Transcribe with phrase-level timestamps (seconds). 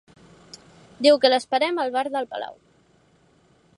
[1.07, 2.59] Diu que l'esperem al bar del Palau.